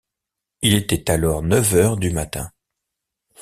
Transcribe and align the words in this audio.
Il 0.63 0.73
était 0.73 1.11
alors 1.11 1.43
neuf 1.43 1.75
heures 1.75 1.95
du 1.95 2.09
matin. 2.09 2.51